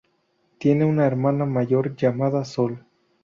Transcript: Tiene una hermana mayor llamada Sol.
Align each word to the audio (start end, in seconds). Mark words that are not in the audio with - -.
Tiene 0.57 0.83
una 0.83 1.05
hermana 1.05 1.45
mayor 1.45 1.95
llamada 1.95 2.43
Sol. 2.43 2.87